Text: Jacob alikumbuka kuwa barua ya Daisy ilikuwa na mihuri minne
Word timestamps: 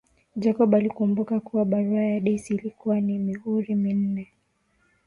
Jacob 0.35 0.75
alikumbuka 0.75 1.39
kuwa 1.39 1.65
barua 1.65 2.01
ya 2.03 2.19
Daisy 2.19 2.53
ilikuwa 2.53 3.01
na 3.01 3.19
mihuri 3.19 3.75
minne 3.75 4.33